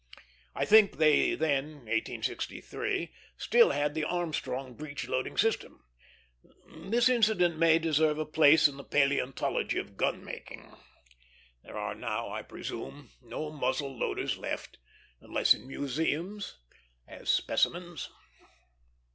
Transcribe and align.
I 0.55 0.65
think 0.65 0.97
they 0.97 1.35
then 1.35 1.73
(1863) 1.85 3.11
still 3.37 3.69
had 3.69 3.93
the 3.93 4.03
Armstrong 4.03 4.73
breech 4.73 5.07
loading 5.07 5.37
system. 5.37 5.83
This 6.75 7.07
incident 7.07 7.59
may 7.59 7.77
deserve 7.77 8.17
a 8.17 8.25
place 8.25 8.67
in 8.67 8.77
the 8.77 8.83
palæontology 8.83 9.79
of 9.79 9.97
gun 9.97 10.25
making. 10.25 10.73
There 11.63 11.77
are 11.77 11.93
now, 11.93 12.31
I 12.31 12.41
presume, 12.41 13.11
no 13.21 13.51
muzzle 13.51 13.95
loaders 13.95 14.37
left; 14.37 14.79
unless 15.19 15.53
in 15.53 15.67
museums, 15.67 16.57
as 17.07 17.29
specimens. 17.29 18.09